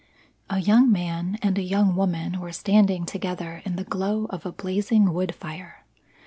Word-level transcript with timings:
A 0.49 0.57
young 0.57 0.91
man 0.91 1.37
and 1.43 1.59
a 1.59 1.61
young 1.61 1.95
woman 1.95 2.39
were 2.39 2.51
standing 2.51 3.05
together 3.05 3.61
in 3.65 3.75
the 3.75 3.83
glow 3.83 4.25
of 4.31 4.47
a 4.47 4.51
blazing 4.51 5.13
wood 5.13 5.35
fire. 5.35 5.85